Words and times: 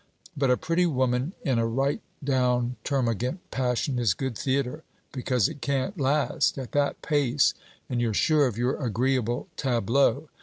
But 0.35 0.49
a 0.49 0.57
pretty 0.57 0.87
woman 0.87 1.33
in 1.43 1.59
a 1.59 1.67
right 1.67 2.01
down 2.23 2.75
termagant 2.83 3.37
passion 3.51 3.99
is 3.99 4.15
good 4.15 4.35
theatre; 4.35 4.83
because 5.11 5.47
it 5.47 5.61
can't 5.61 5.99
last, 5.99 6.57
at 6.57 6.71
that 6.71 7.03
pace; 7.03 7.53
and 7.87 8.01
you're 8.01 8.11
sure 8.15 8.47
of 8.47 8.57
your 8.57 8.83
agreeable 8.83 9.47
tableau. 9.57 10.27